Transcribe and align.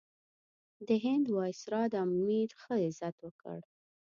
د 0.87 0.89
هند 1.05 1.25
وایسرا 1.35 1.81
د 1.93 1.95
امیر 2.05 2.49
ښه 2.59 2.73
عزت 2.85 3.15
وکړ. 3.21 3.59